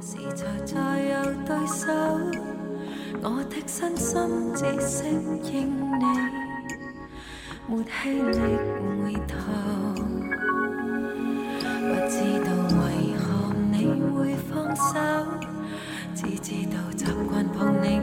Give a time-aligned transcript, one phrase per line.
[0.00, 1.14] 时才再有
[1.44, 1.86] 对手，
[3.22, 5.04] 我的身心只适
[5.52, 6.04] 应你，
[7.66, 8.38] 没气力
[9.02, 9.34] 回头。
[11.78, 12.14] 不知
[12.44, 12.48] 道
[12.78, 12.84] 为
[13.16, 13.24] 何
[13.72, 13.74] 你
[14.12, 14.16] 会
[14.50, 14.98] 放手，
[16.14, 18.00] 只知道习惯碰你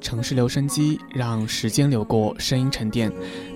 [0.00, 3.10] 城市留声机，让时间流过，声音沉淀。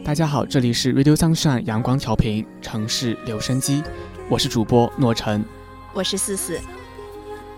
[0.05, 3.83] 大家好，这里是 Radio Sunshine 阳光调频城市留声机，
[4.29, 5.45] 我是主播诺晨。
[5.93, 6.59] 我是四四。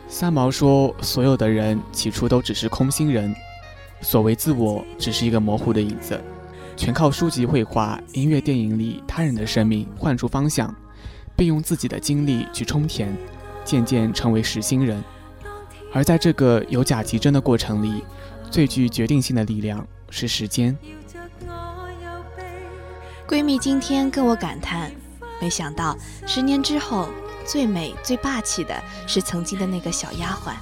[0.09, 3.35] 三毛说：“所有的人起初都只是空心人，
[4.01, 6.19] 所谓自我只是一个模糊的影子，
[6.77, 10.75] 全靠书籍、绘画、音乐、电影里他人的生命换出方向，
[11.37, 13.15] 并用自己的经历去充填，
[13.65, 15.05] 渐渐成为实心人。
[15.93, 18.05] 而在这个由假及真的过程里，
[18.51, 20.77] 最具决定性的力量是时间。”
[23.27, 24.91] 闺蜜今天跟我感叹，
[25.39, 27.09] 没想到十年之后，
[27.45, 28.75] 最美最霸气的
[29.07, 30.55] 是曾经的那个小丫鬟，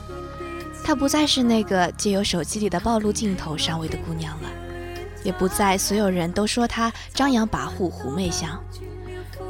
[0.83, 4.51] 她不再是那个借由手机里的暴露镜头上位的姑娘了，
[5.23, 8.61] 也不再所有人都说她张扬跋扈狐媚相。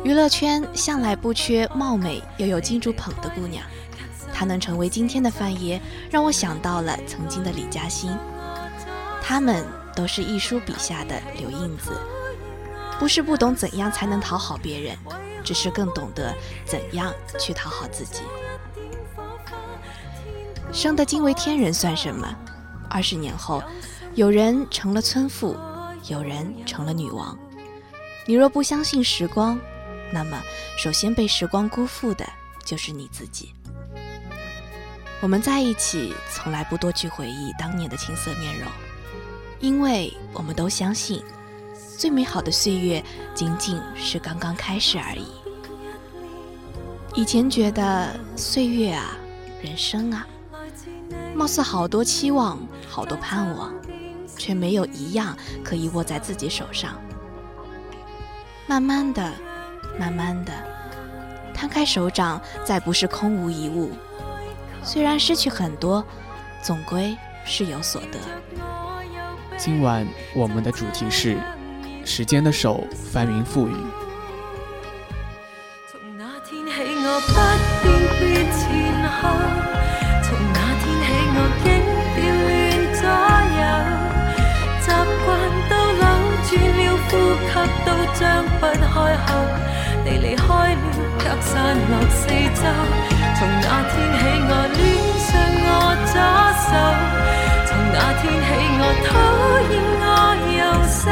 [0.04, 3.64] 娱乐圈向来不缺貌美又有金主捧的姑娘，
[4.38, 8.14] 他能成为今天的范爷，让我想到了曾经的李嘉欣。
[9.22, 11.98] 他们都是一书笔下的刘印子。
[12.98, 14.94] 不是不懂怎样才能讨好别人，
[15.42, 16.34] 只是更懂得
[16.66, 18.20] 怎样去讨好自己。
[20.70, 22.28] 生得惊为天人算什么？
[22.90, 23.62] 二十年后，
[24.16, 25.56] 有人成了村妇，
[26.08, 27.34] 有人成了女王。
[28.26, 29.58] 你若不相信时光，
[30.12, 30.38] 那么
[30.76, 32.26] 首先被时光辜负的
[32.66, 33.54] 就是你自己。
[35.26, 38.68] 我们在一起，从来不多去回忆当年的青涩面容，
[39.58, 41.20] 因为我们都相信。
[41.98, 45.26] 最美好的岁月，仅仅是刚刚开始而已。
[47.12, 49.16] 以前觉得岁月啊，
[49.60, 50.24] 人生啊，
[51.34, 52.56] 貌似好多期望，
[52.88, 53.74] 好多盼望，
[54.38, 57.00] 却没有一样可以握在自己手上。
[58.68, 59.32] 慢慢的，
[59.98, 60.52] 慢慢的，
[61.52, 63.90] 摊开手掌，再不是空无一物。
[64.86, 66.04] 虽然失去很多，
[66.62, 68.20] 总归是有所得。
[69.56, 71.36] 今晚我们的主题是。
[72.04, 73.74] 时间的手翻云覆雨。
[75.90, 76.70] 从那天起，
[77.02, 77.34] 我不
[77.82, 77.84] 辨
[78.20, 78.62] 别前
[79.10, 79.26] 后；
[80.22, 81.04] 从那天起，
[81.34, 81.66] 我竟
[82.14, 82.46] 调乱
[82.94, 83.02] 左
[83.58, 83.60] 右。
[84.86, 84.86] 习
[85.26, 85.26] 惯
[85.68, 86.06] 都扭
[86.46, 86.48] 转
[86.78, 86.80] 了，
[87.10, 87.12] 呼
[87.50, 87.50] 吸
[87.84, 88.22] 都张
[88.60, 88.94] 不开
[89.26, 89.28] 口。
[90.04, 90.78] 你离开了，
[91.18, 91.50] 却散
[91.90, 92.22] 落四
[92.54, 92.62] 周。
[93.38, 94.80] 从那天起，我恋
[95.20, 95.28] 上
[95.68, 95.68] 我
[96.08, 96.16] 左
[96.64, 96.72] 手；
[97.66, 98.48] 从那天起，
[98.80, 99.08] 我讨
[99.68, 100.04] 厌我
[100.56, 100.58] 右
[100.88, 101.04] 手。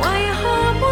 [0.00, 0.40] 为何
[0.80, 0.82] 没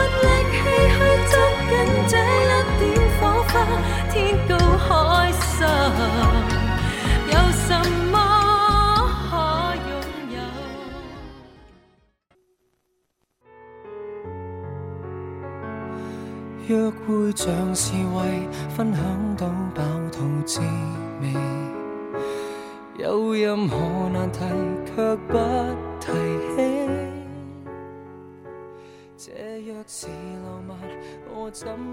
[16.69, 16.73] 有？
[16.73, 20.61] 约会像是为分享到饱肚滋
[21.21, 21.33] 味，
[22.99, 23.77] 有任何
[24.11, 24.41] 难题
[24.87, 25.39] 却不
[26.01, 26.12] 提
[26.56, 26.62] 起。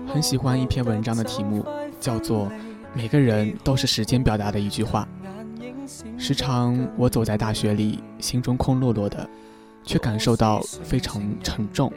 [0.08, 1.66] 很喜欢一篇文章的题目，
[2.00, 2.46] 叫做
[2.94, 5.08] 《每个人都是时间表达的一句话》。
[6.20, 9.28] 时常我走在大学里，心中空落落的，
[9.84, 11.92] 却感受到非常沉重，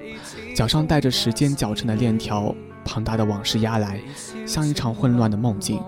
[0.54, 2.54] 脚上带着时间绞成的链条，
[2.84, 4.00] 庞大的往事压来，
[4.46, 5.82] 像一场混乱的梦境。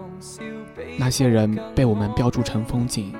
[0.98, 3.12] 那些人被我们标注成风景，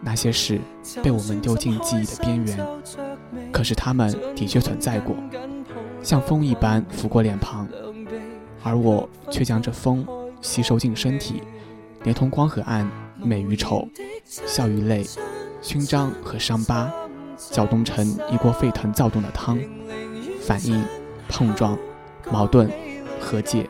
[0.00, 0.60] 那些事
[1.02, 2.66] 被我们丢进记忆的边缘，
[3.52, 5.16] 可是他们的确存在过。
[6.02, 7.66] 像风一般拂过脸庞，
[8.62, 10.06] 而我却将这风
[10.40, 11.42] 吸收进身体，
[12.04, 13.88] 连同光和暗、美与丑、
[14.24, 15.04] 笑与泪、
[15.60, 16.92] 勋章和伤疤，
[17.50, 19.58] 搅动成一锅沸腾躁动的汤。
[20.42, 20.82] 反应、
[21.28, 21.78] 碰撞、
[22.30, 22.70] 矛盾、
[23.20, 23.68] 和解，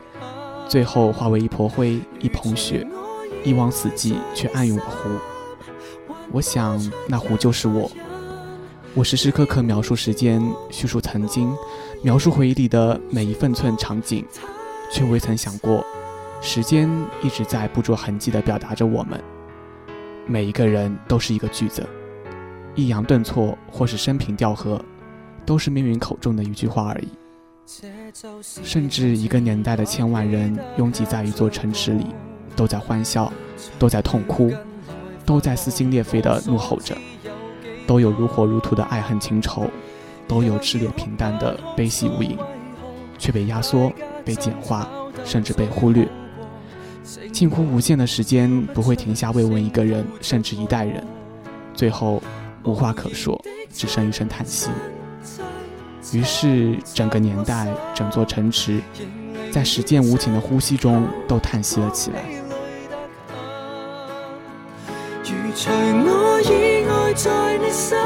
[0.69, 2.87] 最后化为一坨灰、一捧雪，
[3.45, 5.11] 一汪死寂却暗涌的湖。
[6.31, 7.91] 我想，那湖就是我。
[8.95, 11.53] 我时时刻刻描述时间，叙述曾经。
[12.01, 14.25] 描述回忆里的每一分寸场景，
[14.93, 15.85] 却未曾想过，
[16.41, 16.89] 时间
[17.23, 19.21] 一直在不着痕迹地表达着我们。
[20.27, 21.85] 每一个人都是一个句子，
[22.79, 24.81] 抑扬顿挫或是生平调和，
[25.45, 27.09] 都是命运口中的一句话而已。
[28.41, 32.07] 甚至一个年代的千万人拥挤在一座城池里，
[32.55, 33.33] 都在欢笑，
[33.81, 34.53] 都在痛哭，
[35.27, 36.97] 都在撕心裂肺地怒吼着，
[37.85, 39.69] 都有如火如荼的爱恨情仇。
[40.29, 42.37] 都有炽烈平淡的悲喜无垠，
[43.17, 43.91] 却被压缩、
[44.27, 44.87] 被简化、
[45.25, 46.07] 甚至被忽略。
[47.33, 51.03] 近乎无限的时间不会停下慰问一个人，甚至一代人，
[51.73, 52.23] 最后
[52.65, 53.41] 无话可说，
[53.73, 54.69] 只剩一声叹息。
[56.13, 58.81] 于是，整个年代，整座城池，
[59.51, 62.23] 在时间无情的呼吸中，都叹息了起来。
[65.25, 67.97] 如除我以外，在你心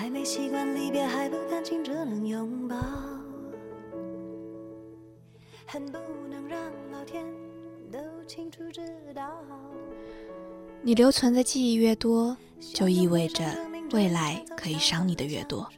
[0.00, 2.74] 还没习惯离别，还不甘心只能拥抱，
[5.66, 5.98] 恨不
[6.30, 6.58] 能让
[6.90, 7.22] 老天
[7.92, 8.80] 都清楚知
[9.14, 9.30] 道。
[10.80, 12.34] 你留存的记忆越多，
[12.72, 13.44] 就意味着
[13.92, 15.70] 未来可以伤你的越多。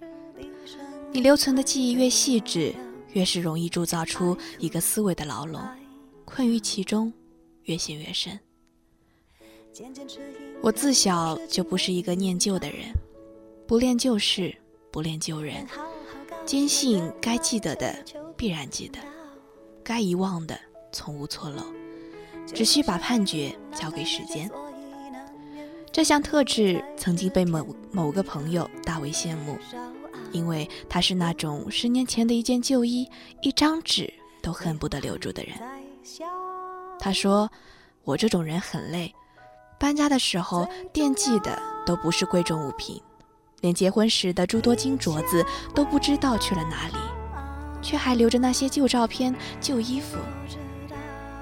[1.10, 2.72] 你留存的记忆越细致，
[3.14, 5.60] 越是容易铸造出一个思维的牢笼，
[6.24, 7.12] 困于其中，
[7.64, 8.38] 越陷越深。
[10.60, 12.94] 我自小就不是一个念旧的人。
[13.66, 14.54] 不恋旧事，
[14.90, 15.66] 不恋旧人，
[16.44, 17.94] 坚信该记得的
[18.36, 18.98] 必然记得，
[19.82, 20.58] 该遗忘的
[20.90, 21.62] 从无错漏，
[22.46, 24.50] 只需把判决交给时间。
[25.90, 29.56] 这项特质曾经被某某个朋友大为羡慕，
[30.32, 33.08] 因为他是那种十年前的一件旧衣、
[33.42, 34.12] 一张纸
[34.42, 35.54] 都恨不得留住的人。
[36.98, 37.50] 他说
[38.04, 39.14] ：“我这种人很累，
[39.78, 43.00] 搬家的时候惦记的都不是贵重物品。”
[43.62, 45.44] 连结婚时的诸多金镯子
[45.74, 46.94] 都不知道去了哪里，
[47.80, 50.18] 却还留着那些旧照片、旧衣服。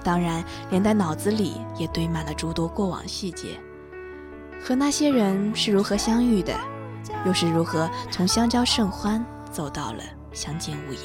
[0.05, 3.59] 当然，连带脑子里也堆满了诸多过往细节，
[4.63, 6.55] 和那些人是如何相遇的，
[7.25, 10.03] 又是如何从相交甚欢走到了
[10.33, 11.03] 相见无言。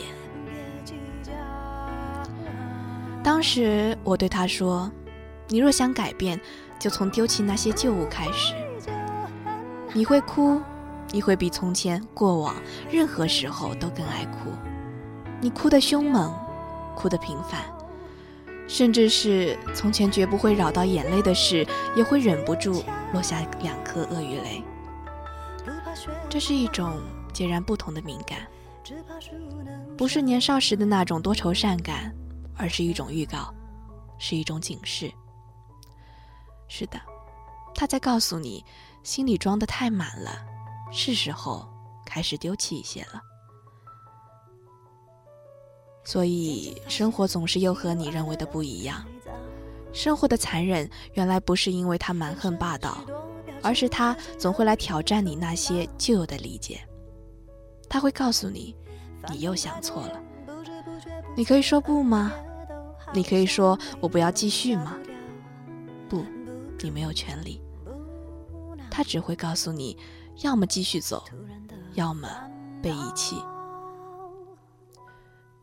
[3.23, 4.91] 当时我对他说
[5.47, 6.39] ：“你若想改变，
[6.77, 8.53] 就从丢弃那些旧物开始。
[9.93, 10.61] 你会哭。”
[11.11, 12.55] 你会比从前过往
[12.89, 14.51] 任何时候都更爱哭，
[15.39, 16.33] 你哭得凶猛，
[16.95, 17.63] 哭得频繁，
[18.67, 21.65] 甚至是从前绝不会扰到眼泪的事，
[21.95, 24.63] 也会忍不住落下两颗鳄鱼泪。
[26.29, 28.39] 这是一种截然不同的敏感，
[29.97, 32.13] 不是年少时的那种多愁善感，
[32.57, 33.53] 而是一种预告，
[34.17, 35.09] 是一种警示。
[36.67, 36.99] 是的，
[37.73, 38.65] 他在告诉你，
[39.03, 40.31] 心里装的太满了。
[40.91, 41.67] 是时候
[42.05, 43.21] 开始丢弃一些了，
[46.03, 49.05] 所以生活总是又和你认为的不一样。
[49.91, 52.97] 生活的残忍，原来不是因为它蛮横霸道，
[53.61, 56.81] 而是它总会来挑战你那些旧有的理解。
[57.89, 58.75] 他会告诉你，
[59.29, 60.21] 你又想错了。
[61.35, 62.33] 你可以说不吗？
[63.13, 64.97] 你可以说我不要继续吗？
[66.09, 66.25] 不，
[66.79, 67.61] 你没有权利。
[68.89, 69.97] 他只会告诉你。
[70.41, 71.23] 要么继续走，
[71.93, 72.27] 要么
[72.81, 73.41] 被遗弃。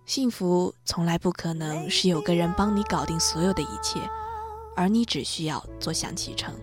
[0.06, 4.00] 幸福从来不可能是有个人帮你搞定所有的一切，
[4.74, 6.54] 而你只需要坐享其成。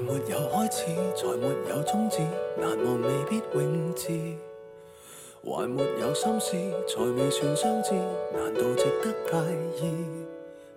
[0.00, 0.84] 没有有开始，
[1.14, 1.22] 才
[1.84, 2.18] 终止，
[2.60, 4.36] 难忘未必永志。
[5.42, 6.56] 还没有心事，
[6.88, 7.92] 才未算相知，
[8.32, 9.94] 难道值得介意？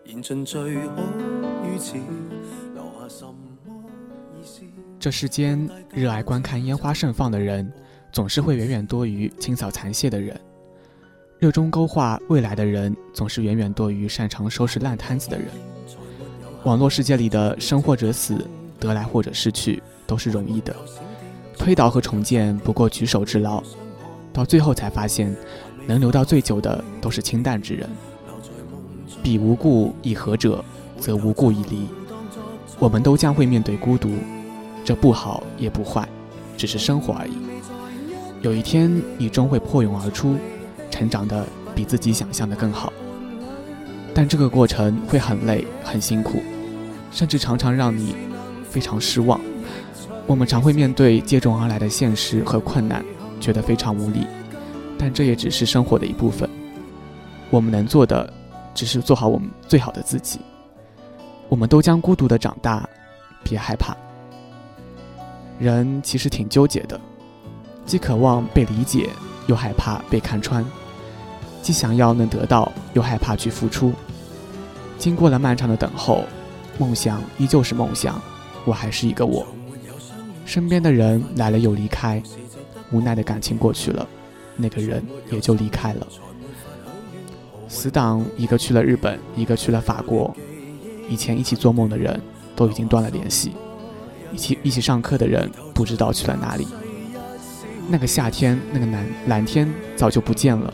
[0.06, 1.02] 言尽最好
[1.64, 1.94] 于此，
[2.76, 3.34] 留下什么
[4.36, 4.62] 意思？
[5.00, 7.72] 这世间热爱观看烟花盛放的人，
[8.12, 10.36] 总是会远远多于清扫残屑的人；
[11.40, 15.48] 热衷勾画未来的人，总是远远多于擅长收拾烂摊子的人。
[16.64, 18.46] 网络世界里的生或者死。
[18.80, 20.76] 得来或者失去都是容易的，
[21.58, 23.62] 推倒和重建不过举手之劳。
[24.32, 25.36] 到最后才发现，
[25.86, 27.90] 能留到最久的都是清淡之人。
[29.22, 30.64] 彼无故以合者，
[30.98, 31.88] 则无故以离。
[32.78, 34.12] 我们都将会面对孤独，
[34.86, 36.08] 这不好也不坏，
[36.56, 37.34] 只是生活而已。
[38.42, 40.38] 有一天，你终会破蛹而出，
[40.90, 41.46] 成长的
[41.76, 42.94] 比自己想象的更好。
[44.14, 46.42] 但这个过程会很累、很辛苦，
[47.12, 48.16] 甚至常常让你
[48.70, 49.40] 非常失望。
[50.28, 53.04] 我们常会面对接踵而来的现实和困难，
[53.40, 54.28] 觉得非常无力。
[54.98, 56.48] 但这也只是生活的一部分。
[57.50, 58.32] 我们能做的，
[58.76, 60.40] 只是做好我们最好的自己。
[61.48, 62.88] 我们都将孤独的长大，
[63.44, 63.98] 别害怕。
[65.58, 67.00] 人其实挺纠结的，
[67.86, 69.10] 既渴望被理解，
[69.48, 70.64] 又害怕被看穿；
[71.62, 73.92] 既想要能得到，又害怕去付出。
[74.98, 76.26] 经过了漫长的等候，
[76.78, 78.22] 梦想依旧是梦想，
[78.66, 79.46] 我还是一个我。
[80.46, 82.22] 身边的人来了又离开，
[82.92, 84.08] 无奈的感情过去了，
[84.56, 86.08] 那个人也就离开了。
[87.68, 90.36] 死党一个去了日本，一个去了法国。
[91.08, 92.20] 以前一起做梦的人
[92.56, 93.52] 都已经断了联系，
[94.34, 96.68] 一起一起上课的人不知道去了哪里。
[97.88, 100.74] 那个夏天，那个蓝蓝天早就不见了。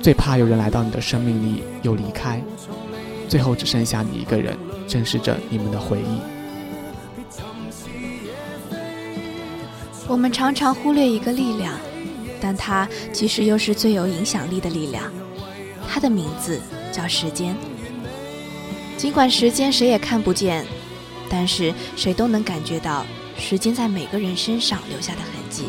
[0.00, 2.40] 最怕有人来到你的生命里又离开，
[3.28, 4.56] 最后只剩下你一个人，
[4.86, 6.39] 珍视着你们的回忆。
[10.10, 11.78] 我们常常忽略一个力量，
[12.40, 15.04] 但它其实又是最有影响力的力量。
[15.88, 17.56] 它的名字叫时间。
[18.96, 20.66] 尽管时间谁也看不见，
[21.28, 23.06] 但是谁都能感觉到
[23.38, 25.66] 时间在每个人身上留下的痕迹。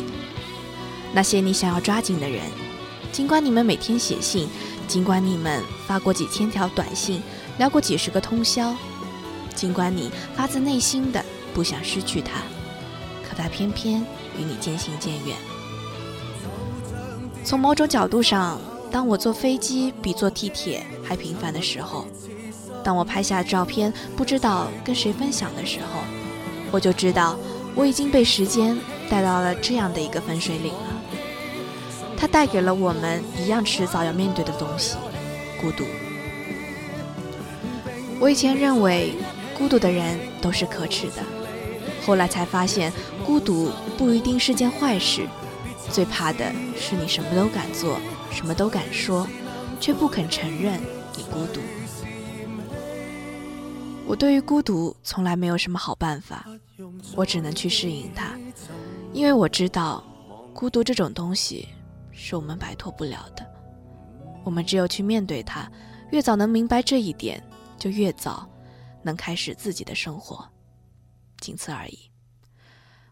[1.12, 2.40] 那些你想要抓紧的人，
[3.12, 4.48] 尽管你们每天写信，
[4.88, 7.22] 尽管你们发过几千条短信，
[7.58, 8.74] 聊过几十个通宵，
[9.54, 12.42] 尽管你发自内心的不想失去他，
[13.32, 14.02] 可他偏偏
[14.38, 15.34] 与你渐行渐远。
[17.42, 18.60] 从某种角度上，
[18.90, 22.06] 当我坐飞机比坐地铁还频繁的时候。
[22.84, 26.00] 当我拍下照片，不知道跟谁分享的时候，
[26.70, 27.38] 我就知道
[27.74, 30.88] 我已经被时间带到了这样的一个分水岭了。
[32.16, 34.96] 它带给了我们一样迟早要面对的东西——
[35.58, 35.84] 孤独。
[38.20, 39.14] 我以前认为
[39.56, 41.22] 孤独的人都是可耻的，
[42.04, 42.92] 后来才发现
[43.24, 45.26] 孤独不一定是件坏事。
[45.90, 47.98] 最怕的是你什么都敢做，
[48.30, 49.26] 什么都敢说，
[49.80, 50.80] 却不肯承认
[51.16, 51.60] 你孤独。
[54.06, 56.46] 我对于孤独从来没有什么好办法，
[57.14, 58.38] 我只能去适应它，
[59.12, 60.02] 因为我知道，
[60.52, 61.68] 孤独这种东西
[62.10, 63.46] 是我们摆脱不了的。
[64.44, 65.70] 我们只有去面对它，
[66.10, 67.42] 越早能明白这一点，
[67.78, 68.48] 就越早
[69.02, 70.48] 能开始自己的生活，
[71.42, 71.98] 仅此而已。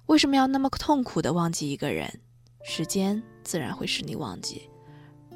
[0.07, 2.21] 为什么要那么痛苦的忘记一个人？
[2.63, 4.71] 时间自然会使你忘记。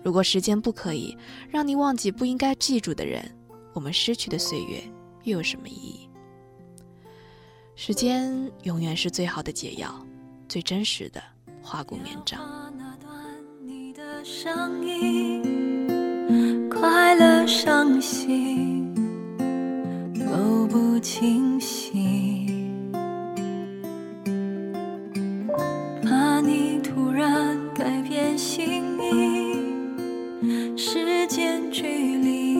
[0.03, 1.17] 如果时间不可以
[1.51, 3.35] 让你忘记不应该记住的人，
[3.73, 4.83] 我们失去的岁月。
[5.25, 6.09] 又有什么意义？
[7.75, 10.07] 时间永远是最好的解药，
[10.47, 11.23] 最真实的
[11.63, 12.41] 花骨绵掌。
[16.71, 18.95] 快乐、伤心
[20.15, 22.24] 都不清晰，
[30.87, 31.83] 时间距
[32.19, 32.59] 离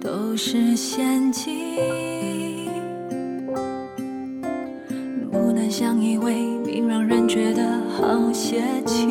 [0.00, 0.34] 都。
[0.34, 1.52] 是陷阱，
[5.32, 9.08] 不能相依为命，让人觉得好泄气。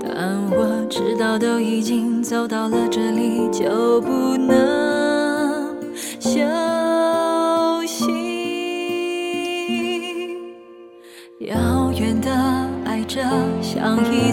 [0.00, 5.76] 但我知道，都已经走到了这里，就不能
[6.20, 6.40] 休
[7.84, 8.06] 息。
[11.40, 12.30] 遥远的
[12.84, 13.20] 爱着，
[13.60, 14.30] 像易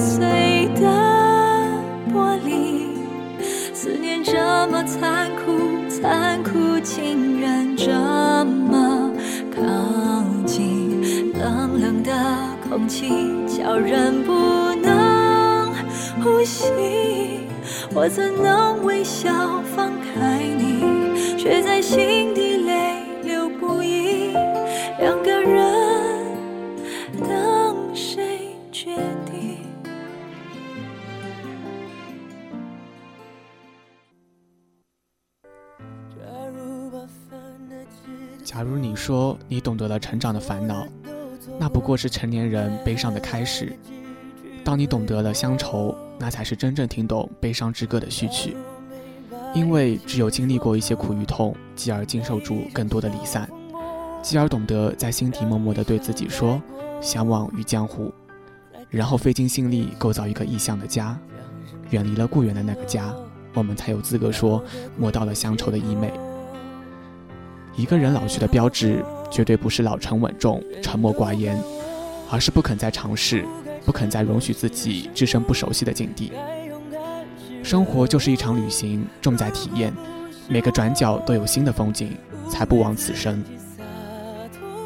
[4.83, 7.91] 残酷，残酷竟然这
[8.45, 9.11] 么
[9.55, 9.61] 靠
[10.45, 12.11] 近，冷冷的
[12.67, 13.09] 空气
[13.47, 15.71] 叫人不能
[16.23, 16.65] 呼吸。
[17.93, 22.21] 我怎能微笑放开你，却在心
[38.53, 40.86] 假如你说你懂得了成长的烦恼，
[41.58, 43.72] 那不过是成年人悲伤的开始。
[44.62, 48.58] 当你懂得了乡愁，那才是真正听懂悲伤之歌的序曲。
[49.53, 53.50] 因为只有经历过一些苦与痛，继而经受住更多的离散，
[54.22, 56.62] 继而懂得在心底默默地对自己说
[57.00, 58.13] ：“向往于江湖。”
[58.91, 61.17] 然后费尽心力构造一个异乡的家，
[61.91, 63.15] 远离了故园的那个家，
[63.53, 64.62] 我们才有资格说
[64.98, 66.12] 摸到了乡愁的衣袂。
[67.75, 71.58] 一个人老去的标志，绝对不是老成稳重、沉默寡言，
[72.30, 73.46] 而是不肯再尝试，
[73.86, 76.32] 不肯再容许自己置身不熟悉的境地。
[77.63, 79.94] 生活就是一场旅行，重在体验，
[80.48, 82.16] 每个转角都有新的风景，
[82.50, 83.42] 才不枉此生。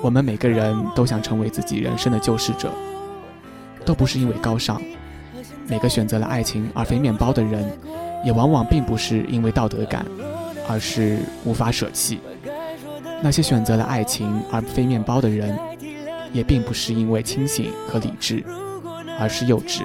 [0.01, 2.71] 我们每个人都想成为自己人生的救世者，
[3.83, 4.79] 都不是因为高尚。
[5.67, 7.65] 每个选择了爱情而非面包的人，
[8.23, 10.05] 也往往并不是因为道德感，
[10.69, 12.19] 而是无法舍弃。
[13.21, 15.57] 那些选择了爱情而非面包的人，
[16.31, 18.43] 也并不是因为清醒和理智，
[19.19, 19.81] 而是幼稚。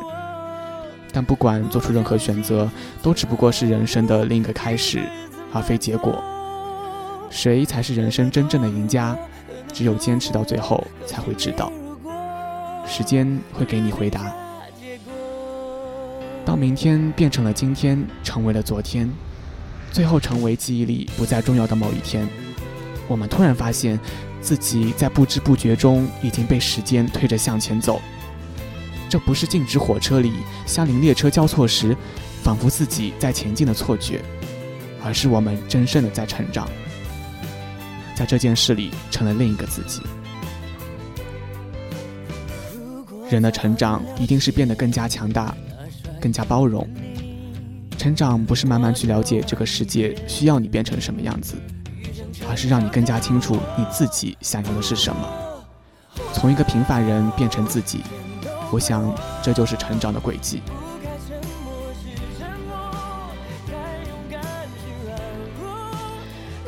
[1.13, 2.71] 但不管做出任何选择，
[3.03, 5.03] 都只不过是人生的另一个开始，
[5.53, 6.23] 而非结果。
[7.31, 9.17] 谁才是人生真正的赢家？
[9.73, 11.73] 只有坚持到最后，才会知道。
[12.87, 14.35] 时间会给你回答。
[16.45, 19.09] 当明天变成了今天，成为了昨天，
[19.93, 22.29] 最后成为记忆里不再重要的某一天，
[23.11, 23.99] 我们突然发现，
[24.41, 28.01] 自己在不知不觉中已经被时间推着向前走。
[29.09, 30.33] 这不是静止火车里
[30.65, 31.97] 相邻列车交错时，
[32.45, 34.23] 仿佛自己在前进的错觉，
[35.03, 36.71] 而是我们真正的在成长，
[38.15, 40.03] 在这件事里成了另一个自己。
[43.29, 45.53] 人的成长一定是变得更加强大，
[46.21, 46.89] 更加包容。
[47.99, 51.57] 成长不是慢慢去了解这个世界需要你变成什么样子，
[52.49, 55.29] 而是让你更加清楚你自己想要的是什么，
[56.33, 58.03] 从一个平凡人变成自己。
[58.71, 60.63] 我想，这就是成长的轨迹。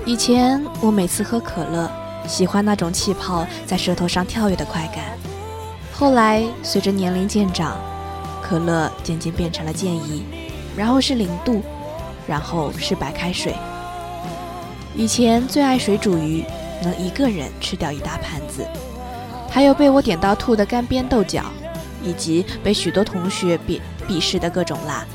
[0.05, 1.88] 以前我每次喝可乐，
[2.26, 5.17] 喜欢那种气泡在舌头上跳跃的快感。
[5.93, 7.76] 后来随着年龄渐长，
[8.43, 10.25] 可乐渐渐变成了建议，
[10.77, 11.62] 然后是零度，
[12.27, 13.55] 然后是白开水。
[14.94, 16.44] 以前最爱水煮鱼，
[16.83, 18.66] 能一个人吃掉一大盘子，
[19.50, 21.44] 还有被我点到吐的干煸豆角。
[22.05, 25.07] 以及被许多同学鄙鄙视的各种辣，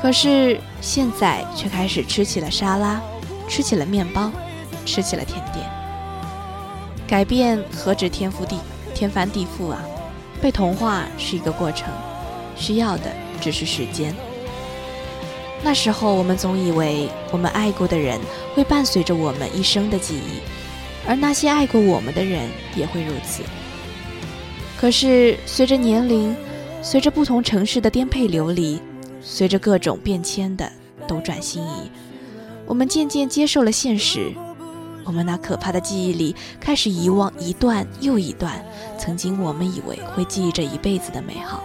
[0.00, 2.98] 可是现在却开始吃起了沙拉，
[3.46, 4.32] 吃起了面包，
[4.86, 5.62] 吃起了甜点。
[7.06, 8.56] 改变何止天覆地
[8.94, 9.82] 天翻地覆啊！
[10.40, 11.92] 被同化是一个过程，
[12.56, 14.14] 需要的只是时间。
[15.62, 18.18] 那时候我们总以为我们爱过的人
[18.54, 20.40] 会伴随着我们一生的记忆，
[21.06, 23.42] 而那些爱过我们的人也会如此。
[24.78, 26.34] 可是，随着年龄，
[26.82, 28.80] 随着不同城市的颠沛流离，
[29.20, 30.72] 随着各种变迁的
[31.06, 31.90] 斗转星移，
[32.64, 34.32] 我们渐渐接受了现实。
[35.04, 38.64] 我们那可怕的记忆里，开始遗忘一段又一段
[38.98, 41.62] 曾经我们以为会记忆着一辈子的美好。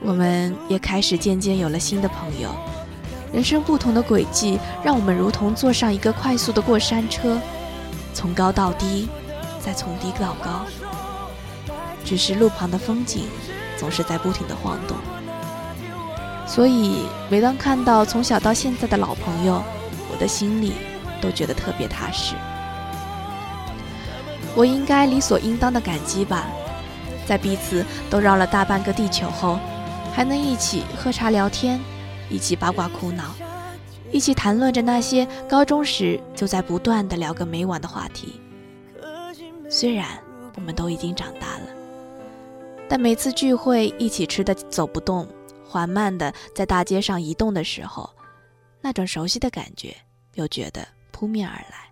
[0.00, 2.50] 我们也开始渐渐有了新的朋友。
[3.32, 7.38] 人生不同的轨迹，让我们如同坐上一个快速的过山车，
[8.12, 9.08] 从高到低，
[9.60, 10.64] 再从低到高。
[12.04, 13.24] 只是路旁的风景
[13.78, 14.96] 总是在不停的晃动，
[16.46, 19.62] 所以每当看到从小到现在的老朋友，
[20.10, 20.72] 我的心里
[21.20, 22.34] 都觉得特别踏实。
[24.56, 26.46] 我应该理所应当的感激吧，
[27.26, 29.60] 在彼此都绕了大半个地球后，
[30.12, 31.80] 还能一起喝茶聊天，
[32.28, 33.34] 一起八卦苦恼，
[34.12, 38.40] 一起谈论着那些高中时就在不断的聊个没完的话题。
[39.70, 40.06] 虽然
[40.56, 41.66] 我们都已经长大了。
[42.88, 45.24] 但每次聚会一起吃的走不动，
[45.64, 48.10] 缓慢的在大街上移动的时候，
[48.80, 49.96] 那种熟悉的感觉
[50.34, 51.89] 又觉得扑面而来。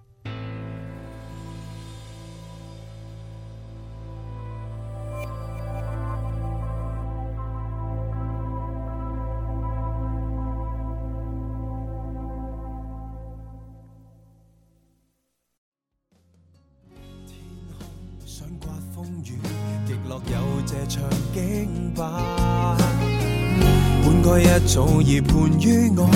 [24.67, 26.11] 早已判于我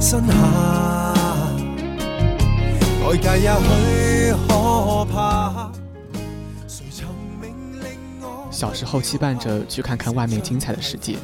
[0.00, 0.34] 身下，
[3.06, 5.70] 外界也许可怕。
[8.50, 11.16] 小时候期盼着去看看外面精彩的世界，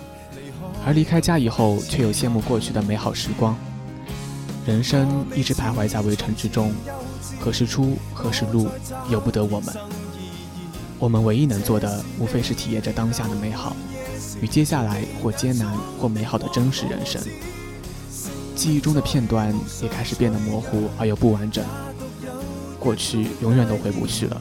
[0.86, 3.56] 而离开家以后，却又羡慕过去的美好时光。
[4.66, 6.72] 人生一直徘徊在围城之中，
[7.38, 8.68] 何时出，何时入，
[9.10, 9.74] 由不得我们。
[11.00, 13.74] 我们唯一能做的，无非是体验着当下的美好。
[14.42, 17.20] 与接下来或艰难或美好的真实人生，
[18.54, 21.64] 记忆中的片段也开始变得模糊而又不完整。
[22.78, 24.40] 过去永远都回不去了，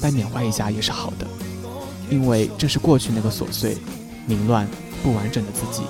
[0.00, 1.26] 但缅怀一下也是好的，
[2.08, 3.76] 因为正是过去那个琐碎、
[4.28, 4.66] 凌乱、
[5.02, 5.82] 不完整的自己，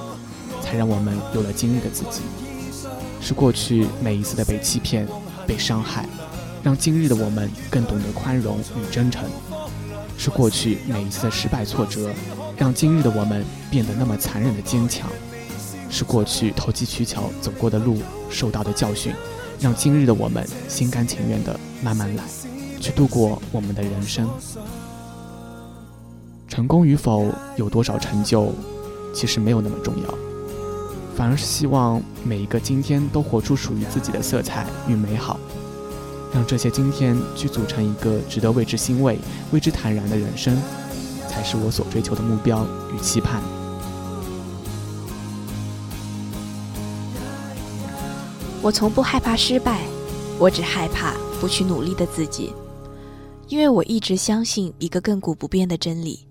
[0.63, 2.23] 才让我们有了今日的自己。
[3.21, 5.07] 是过去每一次的被欺骗、
[5.47, 6.07] 被伤害，
[6.63, 9.25] 让今日的我们更懂得宽容与真诚。
[10.17, 12.11] 是过去每一次的失败挫折，
[12.57, 15.09] 让今日的我们变得那么残忍的坚强。
[15.91, 17.99] 是过去投机取巧走过的路，
[18.31, 19.13] 受到的教训，
[19.61, 22.25] 让今日的我们心甘情愿的慢慢来，
[22.81, 24.29] 去度过我们的人生。
[26.49, 28.53] 成功与否，有多少成就，
[29.15, 30.15] 其实没有那么重要，
[31.17, 35.39] 反而是希望每一个今天都活出属于自己的色彩与美好，
[36.33, 39.19] 让这些今天去组成一个值得为之欣慰、
[39.53, 40.57] 为之坦然的人生，
[41.29, 43.43] 才是我所追求的目标与期盼。
[48.63, 49.83] 我从不害怕失败，
[50.39, 52.55] 我只害怕不去努力的自己，
[53.49, 56.29] 因为我一直相信一个亘古不变的真理：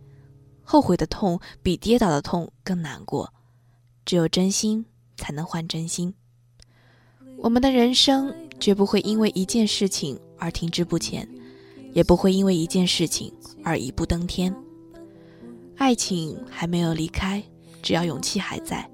[0.63, 3.33] 后悔的痛比跌倒的痛更难过，
[4.05, 4.85] 只有真心
[5.17, 6.13] 才能换真心。
[7.41, 11.27] 我们的人生绝不会因为一件事情而停滞不前，
[11.91, 14.55] 也不会因为一件事情而一步登天。
[15.75, 17.41] 爱情还没有离开，
[17.81, 18.87] 只要勇气还在；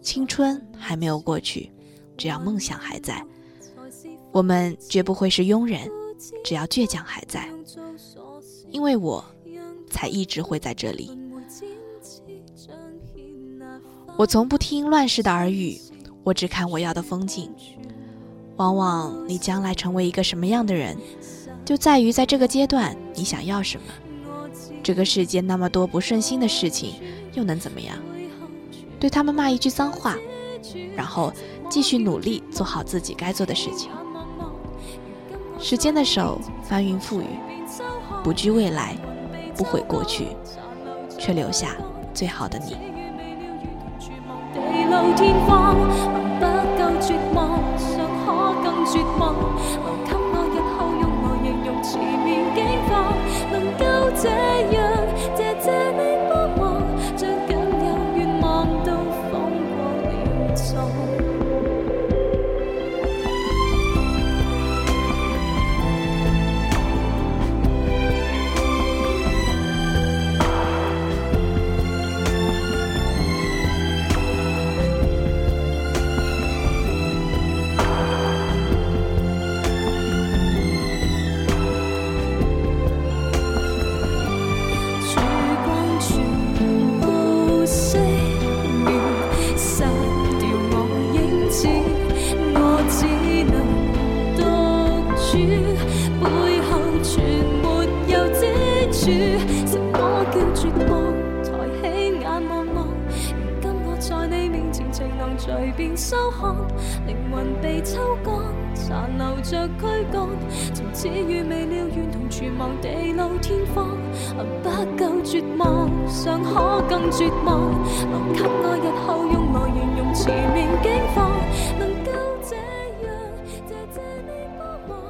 [0.00, 1.68] 青春还没有过去。
[2.16, 3.24] 只要梦想还在，
[4.30, 5.90] 我们绝不会是庸人。
[6.44, 7.48] 只要倔强还在，
[8.70, 9.24] 因为我
[9.88, 11.10] 才一直会在这里。
[14.16, 15.80] 我从不听乱世的耳语，
[16.22, 17.50] 我只看我要的风景。
[18.60, 20.94] 往往你将来成为一个什么样的人，
[21.64, 23.86] 就在于在这个阶段你想要什么。
[24.82, 26.96] 这个世界那么多不顺心的事情，
[27.32, 27.96] 又能怎么样？
[28.98, 30.14] 对他们骂一句脏话，
[30.94, 31.32] 然后。
[31.70, 33.92] 继续努力做好自己该做的事情。
[35.56, 37.26] 时间的手翻云覆雨，
[38.24, 38.96] 不惧未来，
[39.54, 40.26] 不悔过去，
[41.16, 41.76] 却留下
[42.12, 42.74] 最好的你。
[48.92, 49.34] 绝望。
[49.84, 51.90] 留给我日后用来形容前
[52.24, 52.90] 面景况，
[53.52, 53.84] 能够
[54.20, 54.28] 这
[54.76, 54.89] 样。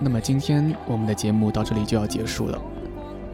[0.01, 2.59] 那么今天我们的节目到这里就要结束了。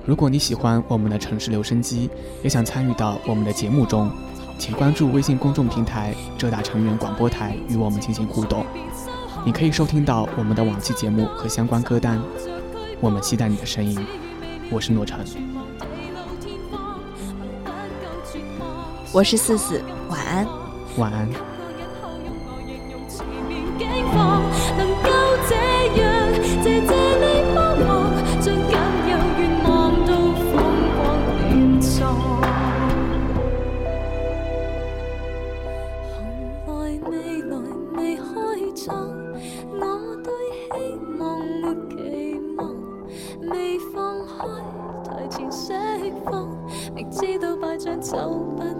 [0.05, 2.11] 如果你喜欢我们的城市留声机，
[2.43, 4.11] 也想参与到我们的节目中，
[4.59, 8.67] 请关注微信公众平台“浙大成员广播台”与我们进行互动。
[9.47, 12.21] 你可以收听到我们的往期节目和相关歌单。
[13.01, 13.97] 我们期待你的声音。
[14.73, 15.25] 我是诺晨，
[19.13, 20.49] 我是四四，晚安，
[20.97, 21.56] 晚安。
[48.01, 48.76] 走吧。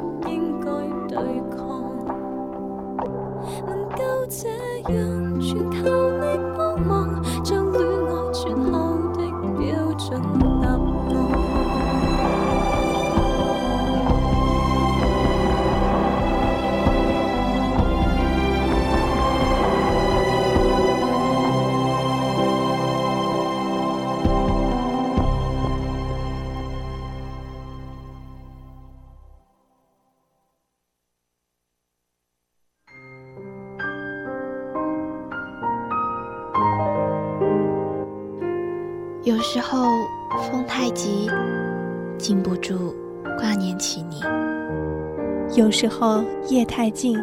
[45.77, 47.15] 时候夜太静，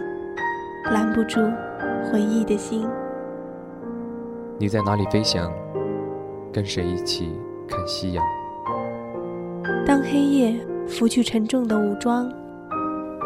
[0.85, 1.41] 拦不住
[2.05, 2.87] 回忆的心。
[4.59, 5.51] 你在哪里飞翔？
[6.51, 7.33] 跟谁一起
[7.67, 8.23] 看夕阳？
[9.87, 10.55] 当黑夜
[10.87, 12.31] 拂去沉重的武装，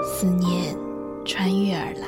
[0.02, 0.74] 思念
[1.26, 2.08] 穿越而来。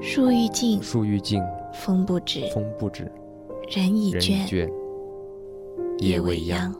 [0.00, 1.42] 树欲静，树欲静，
[1.74, 3.10] 风不止，风不止，
[3.70, 4.70] 人已倦，
[5.98, 6.74] 夜未央。